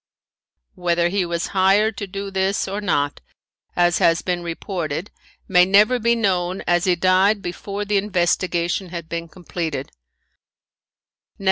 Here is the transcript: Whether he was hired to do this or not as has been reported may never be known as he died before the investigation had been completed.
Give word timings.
Whether 0.73 1.09
he 1.09 1.27
was 1.27 1.49
hired 1.53 1.95
to 1.97 2.07
do 2.07 2.31
this 2.31 2.67
or 2.67 2.81
not 2.81 3.21
as 3.75 3.99
has 3.99 4.23
been 4.23 4.41
reported 4.41 5.11
may 5.47 5.63
never 5.63 5.99
be 5.99 6.15
known 6.15 6.63
as 6.65 6.85
he 6.85 6.95
died 6.95 7.43
before 7.43 7.85
the 7.85 7.97
investigation 7.97 8.89
had 8.89 9.07
been 9.07 9.27
completed. 9.27 9.91